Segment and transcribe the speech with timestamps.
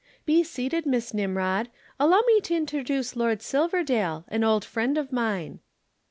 [0.25, 1.69] "Be seated, Miss Nimrod.
[1.99, 5.59] Allow me to introduce Lord Silverdale an old friend of mine."